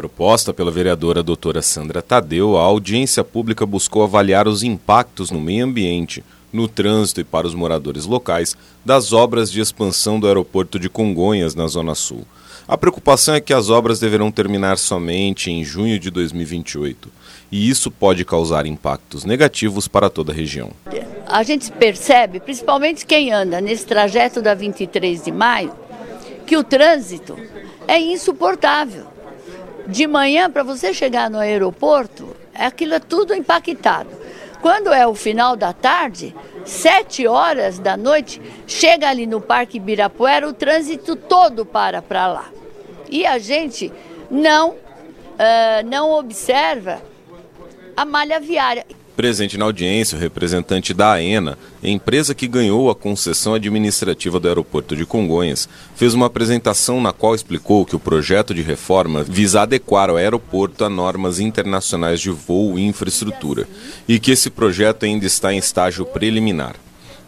Proposta 0.00 0.54
pela 0.54 0.70
vereadora 0.70 1.22
doutora 1.22 1.60
Sandra 1.60 2.00
Tadeu, 2.00 2.56
a 2.56 2.62
audiência 2.62 3.22
pública 3.22 3.66
buscou 3.66 4.02
avaliar 4.02 4.48
os 4.48 4.62
impactos 4.62 5.30
no 5.30 5.38
meio 5.38 5.66
ambiente, 5.66 6.24
no 6.50 6.66
trânsito 6.66 7.20
e 7.20 7.24
para 7.24 7.46
os 7.46 7.54
moradores 7.54 8.06
locais 8.06 8.56
das 8.82 9.12
obras 9.12 9.52
de 9.52 9.60
expansão 9.60 10.18
do 10.18 10.26
aeroporto 10.26 10.78
de 10.78 10.88
Congonhas, 10.88 11.54
na 11.54 11.66
Zona 11.66 11.94
Sul. 11.94 12.26
A 12.66 12.78
preocupação 12.78 13.34
é 13.34 13.42
que 13.42 13.52
as 13.52 13.68
obras 13.68 14.00
deverão 14.00 14.32
terminar 14.32 14.78
somente 14.78 15.50
em 15.50 15.62
junho 15.62 15.98
de 15.98 16.10
2028 16.10 17.10
e 17.52 17.68
isso 17.68 17.90
pode 17.90 18.24
causar 18.24 18.64
impactos 18.64 19.26
negativos 19.26 19.86
para 19.86 20.08
toda 20.08 20.32
a 20.32 20.34
região. 20.34 20.70
A 21.26 21.42
gente 21.42 21.70
percebe, 21.72 22.40
principalmente 22.40 23.04
quem 23.04 23.34
anda 23.34 23.60
nesse 23.60 23.84
trajeto 23.84 24.40
da 24.40 24.54
23 24.54 25.22
de 25.22 25.30
maio, 25.30 25.74
que 26.46 26.56
o 26.56 26.64
trânsito 26.64 27.36
é 27.86 28.00
insuportável. 28.00 29.19
De 29.86 30.06
manhã, 30.06 30.50
para 30.50 30.62
você 30.62 30.92
chegar 30.94 31.30
no 31.30 31.38
aeroporto, 31.38 32.36
aquilo 32.54 32.94
é 32.94 33.00
tudo 33.00 33.34
impactado. 33.34 34.10
Quando 34.60 34.92
é 34.92 35.06
o 35.06 35.14
final 35.14 35.56
da 35.56 35.72
tarde, 35.72 36.34
sete 36.64 37.26
horas 37.26 37.78
da 37.78 37.96
noite, 37.96 38.40
chega 38.66 39.08
ali 39.08 39.26
no 39.26 39.40
Parque 39.40 39.78
Ibirapuera, 39.78 40.46
o 40.46 40.52
trânsito 40.52 41.16
todo 41.16 41.64
para 41.64 42.02
para 42.02 42.26
lá. 42.26 42.48
E 43.08 43.26
a 43.26 43.38
gente 43.38 43.90
não, 44.30 44.70
uh, 44.70 45.86
não 45.86 46.12
observa 46.12 47.00
a 47.96 48.04
malha 48.04 48.38
viária. 48.38 48.86
Presente 49.20 49.58
na 49.58 49.66
audiência, 49.66 50.16
o 50.16 50.20
representante 50.20 50.94
da 50.94 51.12
AENA, 51.12 51.58
empresa 51.82 52.34
que 52.34 52.48
ganhou 52.48 52.88
a 52.88 52.94
concessão 52.94 53.52
administrativa 53.52 54.40
do 54.40 54.48
aeroporto 54.48 54.96
de 54.96 55.04
Congonhas, 55.04 55.68
fez 55.94 56.14
uma 56.14 56.24
apresentação 56.24 57.02
na 57.02 57.12
qual 57.12 57.34
explicou 57.34 57.84
que 57.84 57.94
o 57.94 57.98
projeto 58.00 58.54
de 58.54 58.62
reforma 58.62 59.22
visa 59.22 59.60
adequar 59.60 60.10
o 60.10 60.16
aeroporto 60.16 60.86
a 60.86 60.88
normas 60.88 61.38
internacionais 61.38 62.18
de 62.18 62.30
voo 62.30 62.78
e 62.78 62.86
infraestrutura 62.86 63.68
e 64.08 64.18
que 64.18 64.30
esse 64.30 64.48
projeto 64.48 65.04
ainda 65.04 65.26
está 65.26 65.52
em 65.52 65.58
estágio 65.58 66.06
preliminar. 66.06 66.76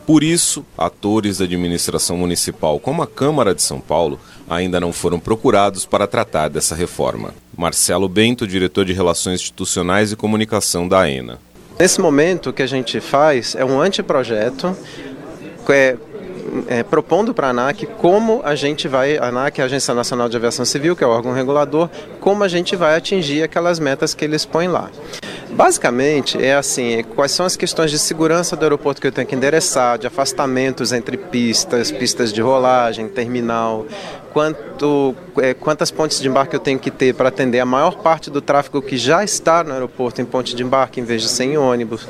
Por 0.06 0.22
isso, 0.22 0.64
atores 0.78 1.36
da 1.36 1.44
administração 1.44 2.16
municipal, 2.16 2.80
como 2.80 3.02
a 3.02 3.06
Câmara 3.06 3.54
de 3.54 3.60
São 3.60 3.82
Paulo, 3.82 4.18
ainda 4.48 4.80
não 4.80 4.94
foram 4.94 5.20
procurados 5.20 5.84
para 5.84 6.06
tratar 6.06 6.48
dessa 6.48 6.74
reforma. 6.74 7.34
Marcelo 7.54 8.08
Bento, 8.08 8.46
diretor 8.46 8.86
de 8.86 8.94
Relações 8.94 9.42
Institucionais 9.42 10.10
e 10.10 10.16
Comunicação 10.16 10.88
da 10.88 11.00
AENA. 11.00 11.38
Nesse 11.82 12.00
momento, 12.00 12.50
o 12.50 12.52
que 12.52 12.62
a 12.62 12.66
gente 12.66 13.00
faz 13.00 13.56
é 13.56 13.64
um 13.64 13.80
anteprojeto 13.80 14.76
é, 15.68 15.96
é, 16.68 16.84
propondo 16.84 17.34
para 17.34 17.48
a 17.48 17.50
ANAC 17.50 17.86
como 17.98 18.40
a 18.44 18.54
gente 18.54 18.86
vai, 18.86 19.18
a 19.18 19.26
ANAC 19.26 19.58
é 19.58 19.62
a 19.62 19.64
Agência 19.64 19.92
Nacional 19.92 20.28
de 20.28 20.36
Aviação 20.36 20.64
Civil, 20.64 20.94
que 20.94 21.02
é 21.02 21.06
o 21.08 21.10
órgão 21.10 21.32
regulador, 21.32 21.90
como 22.20 22.44
a 22.44 22.46
gente 22.46 22.76
vai 22.76 22.94
atingir 22.94 23.42
aquelas 23.42 23.80
metas 23.80 24.14
que 24.14 24.24
eles 24.24 24.46
põem 24.46 24.68
lá. 24.68 24.90
Basicamente, 25.50 26.40
é 26.40 26.54
assim: 26.54 27.02
quais 27.16 27.32
são 27.32 27.44
as 27.44 27.56
questões 27.56 27.90
de 27.90 27.98
segurança 27.98 28.54
do 28.54 28.62
aeroporto 28.62 29.00
que 29.00 29.08
eu 29.08 29.12
tenho 29.12 29.26
que 29.26 29.34
endereçar, 29.34 29.98
de 29.98 30.06
afastamentos 30.06 30.92
entre 30.92 31.16
pistas, 31.16 31.90
pistas 31.90 32.32
de 32.32 32.40
rolagem, 32.40 33.08
terminal, 33.08 33.84
quanto, 34.32 34.71
é, 35.38 35.54
quantas 35.54 35.90
pontes 35.90 36.20
de 36.20 36.28
embarque 36.28 36.54
eu 36.54 36.60
tenho 36.60 36.78
que 36.78 36.90
ter 36.90 37.14
para 37.14 37.28
atender 37.28 37.60
a 37.60 37.66
maior 37.66 37.96
parte 37.96 38.30
do 38.30 38.40
tráfego 38.40 38.82
que 38.82 38.96
já 38.96 39.22
está 39.24 39.62
no 39.62 39.72
aeroporto 39.72 40.20
em 40.20 40.24
ponte 40.24 40.54
de 40.54 40.62
embarque 40.62 41.00
em 41.00 41.04
vez 41.04 41.22
de 41.22 41.28
ser 41.28 41.44
em 41.44 41.56
ônibus, 41.56 42.06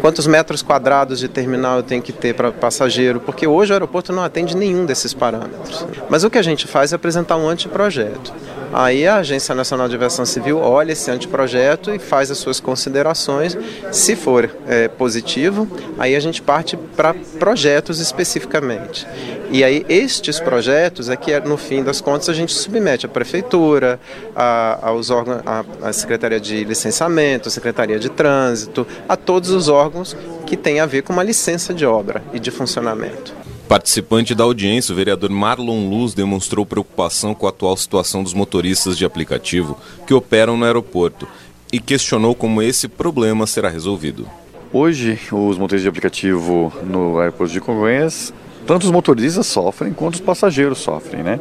quantos 0.00 0.26
metros 0.26 0.62
quadrados 0.62 1.18
de 1.18 1.28
terminal 1.28 1.78
eu 1.78 1.82
tenho 1.82 2.02
que 2.02 2.12
ter 2.12 2.34
para 2.34 2.52
passageiro, 2.52 3.20
porque 3.20 3.46
hoje 3.46 3.72
o 3.72 3.74
aeroporto 3.74 4.12
não 4.12 4.22
atende 4.22 4.56
nenhum 4.56 4.84
desses 4.86 5.14
parâmetros. 5.14 5.86
Mas 6.08 6.24
o 6.24 6.30
que 6.30 6.38
a 6.38 6.42
gente 6.42 6.66
faz 6.66 6.92
é 6.92 6.96
apresentar 6.96 7.36
um 7.36 7.48
anteprojeto. 7.48 8.32
Aí 8.76 9.06
a 9.06 9.18
Agência 9.18 9.54
Nacional 9.54 9.88
de 9.88 9.94
Aviação 9.94 10.26
Civil 10.26 10.58
olha 10.58 10.90
esse 10.90 11.08
anteprojeto 11.08 11.94
e 11.94 11.98
faz 12.00 12.28
as 12.28 12.38
suas 12.38 12.58
considerações. 12.58 13.56
Se 13.92 14.16
for 14.16 14.50
é, 14.66 14.88
positivo, 14.88 15.68
aí 15.96 16.16
a 16.16 16.20
gente 16.20 16.42
parte 16.42 16.76
para 16.76 17.14
projetos 17.38 18.00
especificamente. 18.00 19.06
E 19.48 19.62
aí 19.62 19.86
estes 19.88 20.40
projetos 20.40 21.08
é 21.08 21.14
que 21.14 21.38
no 21.40 21.56
fim 21.56 21.84
das 21.84 22.00
contas 22.00 22.13
a 22.14 22.34
gente 22.34 22.52
submete 22.52 23.06
à 23.06 23.08
prefeitura, 23.08 24.00
a, 24.34 24.88
aos 24.88 25.10
órgãos, 25.10 25.42
a, 25.44 25.64
a 25.82 25.92
Secretaria 25.92 26.40
de 26.40 26.64
Licenciamento, 26.64 27.48
a 27.48 27.50
Secretaria 27.50 27.98
de 27.98 28.08
Trânsito, 28.08 28.86
a 29.08 29.16
todos 29.16 29.50
os 29.50 29.68
órgãos 29.68 30.16
que 30.46 30.56
têm 30.56 30.80
a 30.80 30.86
ver 30.86 31.02
com 31.02 31.12
uma 31.12 31.22
licença 31.22 31.74
de 31.74 31.84
obra 31.84 32.22
e 32.32 32.38
de 32.38 32.50
funcionamento. 32.50 33.34
Participante 33.68 34.34
da 34.34 34.44
audiência, 34.44 34.92
o 34.92 34.96
vereador 34.96 35.30
Marlon 35.30 35.88
Luz 35.88 36.12
demonstrou 36.12 36.66
preocupação 36.66 37.34
com 37.34 37.46
a 37.46 37.48
atual 37.48 37.76
situação 37.76 38.22
dos 38.22 38.34
motoristas 38.34 38.96
de 38.96 39.04
aplicativo 39.04 39.78
que 40.06 40.12
operam 40.12 40.56
no 40.56 40.64
aeroporto 40.64 41.26
e 41.72 41.80
questionou 41.80 42.34
como 42.34 42.62
esse 42.62 42.86
problema 42.86 43.46
será 43.46 43.68
resolvido. 43.68 44.28
Hoje, 44.72 45.18
os 45.32 45.56
motoristas 45.56 45.82
de 45.82 45.88
aplicativo 45.88 46.72
no 46.84 47.18
aeroporto 47.18 47.52
de 47.52 47.60
Congonhas 47.60 48.34
tanto 48.66 48.84
os 48.84 48.90
motoristas 48.90 49.46
sofrem 49.46 49.92
quanto 49.92 50.14
os 50.14 50.20
passageiros 50.20 50.78
sofrem, 50.78 51.22
né? 51.22 51.40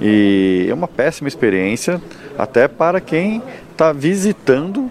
E 0.00 0.66
é 0.68 0.74
uma 0.74 0.88
péssima 0.88 1.28
experiência 1.28 2.00
até 2.38 2.68
para 2.68 3.00
quem 3.00 3.42
está 3.72 3.92
visitando 3.92 4.90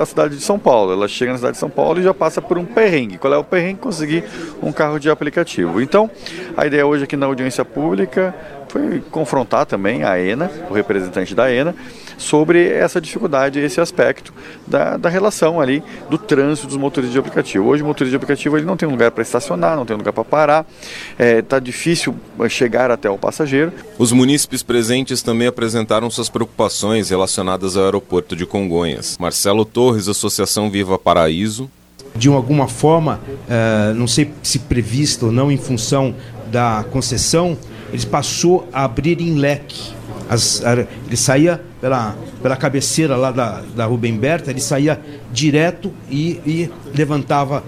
a 0.00 0.06
cidade 0.06 0.36
de 0.36 0.42
São 0.42 0.58
Paulo. 0.58 0.92
Ela 0.92 1.08
chega 1.08 1.32
na 1.32 1.38
cidade 1.38 1.54
de 1.54 1.58
São 1.58 1.70
Paulo 1.70 2.00
e 2.00 2.02
já 2.02 2.14
passa 2.14 2.40
por 2.40 2.56
um 2.56 2.64
perrengue. 2.64 3.18
Qual 3.18 3.32
é 3.32 3.36
o 3.36 3.44
perrengue? 3.44 3.80
Conseguir 3.80 4.24
um 4.62 4.72
carro 4.72 4.98
de 4.98 5.10
aplicativo. 5.10 5.80
Então, 5.80 6.10
a 6.56 6.66
ideia 6.66 6.86
hoje 6.86 7.04
aqui 7.04 7.16
na 7.16 7.26
audiência 7.26 7.64
pública 7.64 8.34
foi 8.68 9.02
confrontar 9.10 9.66
também 9.66 10.04
a 10.04 10.20
ENA, 10.20 10.50
o 10.70 10.74
representante 10.74 11.34
da 11.34 11.52
ENA, 11.52 11.74
sobre 12.16 12.68
essa 12.68 13.00
dificuldade, 13.00 13.60
esse 13.60 13.80
aspecto 13.80 14.34
da, 14.66 14.96
da 14.96 15.08
relação 15.08 15.60
ali 15.60 15.82
do 16.10 16.18
trânsito 16.18 16.66
dos 16.66 16.76
motoristas 16.76 17.12
de 17.12 17.18
aplicativo. 17.18 17.66
Hoje 17.66 17.82
o 17.82 17.86
motorista 17.86 18.10
de 18.10 18.16
aplicativo 18.16 18.56
ele 18.56 18.66
não 18.66 18.76
tem 18.76 18.88
um 18.88 18.92
lugar 18.92 19.10
para 19.12 19.22
estacionar, 19.22 19.76
não 19.76 19.86
tem 19.86 19.94
um 19.94 19.98
lugar 19.98 20.12
para 20.12 20.24
parar, 20.24 20.66
está 21.12 21.24
é, 21.24 21.42
tá 21.42 21.58
difícil 21.58 22.14
chegar 22.48 22.90
até 22.90 23.08
o 23.08 23.16
passageiro. 23.16 23.72
Os 23.96 24.10
munícipes 24.10 24.62
presentes 24.62 25.22
também 25.22 25.46
apresentaram 25.46 26.10
suas 26.10 26.28
preocupações 26.28 27.10
relacionadas 27.10 27.76
ao 27.76 27.84
aeroporto 27.84 28.34
de 28.34 28.44
Congonhas. 28.44 29.16
Marcelo 29.18 29.64
Torres, 29.64 30.08
Associação 30.08 30.70
Viva 30.70 30.98
Paraíso, 30.98 31.70
de 32.16 32.28
alguma 32.28 32.66
forma, 32.66 33.20
uh, 33.28 33.94
não 33.94 34.08
sei 34.08 34.30
se 34.42 34.58
prevista 34.58 35.26
ou 35.26 35.32
não 35.32 35.52
em 35.52 35.56
função 35.56 36.14
da 36.50 36.84
concessão, 36.90 37.56
eles 37.90 38.04
passou 38.04 38.68
a 38.72 38.84
abrir 38.84 39.20
em 39.20 39.34
leque. 39.34 39.92
As, 40.28 40.62
ele 41.06 41.16
saía 41.16 41.60
pela, 41.80 42.14
pela 42.42 42.56
cabeceira 42.56 43.16
lá 43.16 43.30
da, 43.30 43.62
da 43.74 43.86
Rubem 43.86 44.16
Berta, 44.16 44.50
ele 44.50 44.60
saía 44.60 45.00
direto 45.32 45.92
e, 46.10 46.40
e 46.46 46.70
levantava 46.94 47.64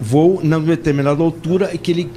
voo 0.00 0.40
na 0.42 0.58
determinada 0.58 1.22
altura 1.22 1.70
e 1.72 1.78
que 1.78 1.90
ele 1.90 2.10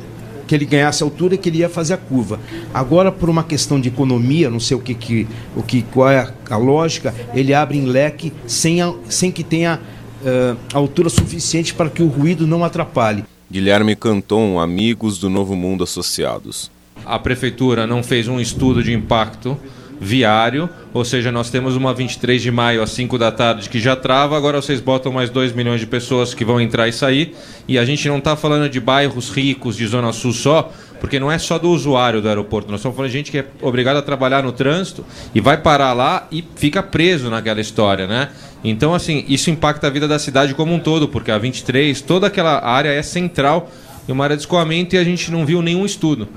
que 0.48 0.56
ele 0.56 0.66
ganhasse 0.66 1.04
altura 1.04 1.36
e 1.36 1.38
que 1.38 1.50
ele 1.50 1.58
ia 1.58 1.68
fazer 1.68 1.94
a 1.94 1.98
curva. 1.98 2.40
Agora, 2.74 3.12
por 3.12 3.30
uma 3.30 3.44
questão 3.44 3.80
de 3.80 3.90
economia, 3.90 4.50
não 4.50 4.62
sei 4.62 4.78
o 4.78 4.80
que, 4.80 4.94
que, 4.94 5.28
o 5.56 5.62
que 5.62 5.82
qual 5.82 6.10
é 6.10 6.20
a, 6.20 6.34
a 6.52 6.58
lógica, 6.58 7.14
ele 7.34 7.54
abre 7.54 7.78
em 7.78 7.86
leque 7.86 8.32
sem, 8.48 8.82
a, 8.82 8.94
sem 9.10 9.30
que 9.30 9.44
tenha 9.44 9.78
uh, 10.22 10.58
altura 10.74 11.10
suficiente 11.10 11.74
para 11.74 11.90
que 11.90 12.02
o 12.02 12.08
ruído 12.08 12.48
não 12.48 12.64
atrapalhe. 12.64 13.26
Guilherme 13.52 13.96
Canton, 13.96 14.60
Amigos 14.60 15.20
do 15.20 15.30
Novo 15.30 15.56
Mundo 15.56 15.84
Associados. 15.84 16.72
A 17.06 17.18
prefeitura 17.20 17.88
não 17.88 18.04
fez 18.04 18.28
um 18.28 18.40
estudo 18.40 18.84
de 18.84 18.94
impacto 18.94 19.58
viário, 20.00 20.70
ou 20.94 21.04
seja, 21.04 21.32
nós 21.32 21.50
temos 21.50 21.76
uma 21.76 21.94
23 21.94 22.42
de 22.42 22.52
maio 22.52 22.82
às 22.82 22.92
5 22.92 23.18
da 23.18 23.32
tarde 23.32 23.70
que 23.70 23.80
já 23.80 23.96
trava, 23.96 24.38
agora 24.38 24.62
vocês 24.62 24.80
botam 24.80 25.12
mais 25.12 25.30
2 25.30 25.54
milhões 25.54 25.80
de 25.80 25.88
pessoas 25.88 26.34
que 26.34 26.46
vão 26.46 26.62
entrar 26.62 26.88
e 26.88 26.94
sair, 26.94 27.36
e 27.68 27.78
a 27.78 27.86
gente 27.86 28.08
não 28.08 28.20
está 28.20 28.36
falando 28.36 28.70
de 28.70 28.80
bairros 28.80 29.30
ricos 29.30 29.76
de 29.76 29.88
Zona 29.88 30.12
Sul 30.14 30.34
só, 30.34 30.72
porque 31.00 31.20
não 31.20 31.32
é 31.32 31.38
só 31.38 31.58
do 31.58 31.70
usuário 31.70 32.22
do 32.22 32.28
aeroporto, 32.28 32.70
nós 32.70 32.80
estamos 32.80 32.96
falando 32.96 33.12
de 33.12 33.18
gente 33.18 33.32
que 33.32 33.40
é 33.40 33.46
obrigada 33.62 34.00
a 34.00 34.02
trabalhar 34.02 34.44
no 34.44 34.52
trânsito 34.52 35.06
e 35.34 35.42
vai 35.42 35.58
parar 35.58 35.94
lá 35.94 36.28
e 36.32 36.44
fica 36.56 36.82
preso 36.82 37.30
naquela 37.30 37.62
história, 37.62 38.08
né? 38.08 38.30
Então, 38.64 38.94
assim, 38.94 39.24
isso 39.28 39.50
impacta 39.50 39.88
a 39.88 39.90
vida 39.90 40.08
da 40.08 40.18
cidade 40.18 40.54
como 40.54 40.74
um 40.74 40.80
todo, 40.80 41.08
porque 41.08 41.32
a 41.32 41.38
23, 41.38 42.02
toda 42.02 42.28
aquela 42.28 42.64
área 42.66 42.90
é 42.90 43.02
central 43.02 43.70
e 44.08 44.12
uma 44.12 44.24
área 44.24 44.36
de 44.36 44.42
escoamento 44.42 44.96
e 44.96 44.98
a 44.98 45.04
gente 45.04 45.32
não 45.32 45.46
viu 45.46 45.62
nenhum 45.62 45.86
estudo. 45.86 46.28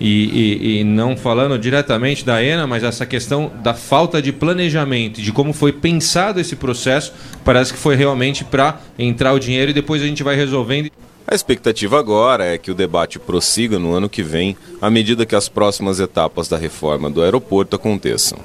E, 0.00 0.08
e, 0.08 0.80
e, 0.80 0.84
não 0.84 1.16
falando 1.16 1.58
diretamente 1.58 2.24
da 2.24 2.42
ENA, 2.42 2.66
mas 2.66 2.82
essa 2.82 3.06
questão 3.06 3.52
da 3.62 3.74
falta 3.74 4.20
de 4.20 4.32
planejamento, 4.32 5.22
de 5.22 5.32
como 5.32 5.52
foi 5.52 5.72
pensado 5.72 6.40
esse 6.40 6.56
processo, 6.56 7.12
parece 7.44 7.72
que 7.72 7.78
foi 7.78 7.94
realmente 7.94 8.44
para 8.44 8.80
entrar 8.98 9.32
o 9.32 9.38
dinheiro 9.38 9.70
e 9.70 9.74
depois 9.74 10.02
a 10.02 10.06
gente 10.06 10.22
vai 10.22 10.34
resolvendo. 10.34 10.90
A 11.26 11.34
expectativa 11.34 11.98
agora 11.98 12.44
é 12.44 12.58
que 12.58 12.70
o 12.70 12.74
debate 12.74 13.18
prossiga 13.18 13.78
no 13.78 13.94
ano 13.94 14.08
que 14.08 14.22
vem, 14.22 14.56
à 14.80 14.90
medida 14.90 15.24
que 15.24 15.34
as 15.34 15.48
próximas 15.48 15.98
etapas 15.98 16.48
da 16.48 16.58
reforma 16.58 17.08
do 17.08 17.22
aeroporto 17.22 17.76
aconteçam. 17.76 18.38